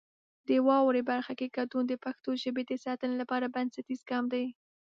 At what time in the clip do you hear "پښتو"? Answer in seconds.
2.05-2.29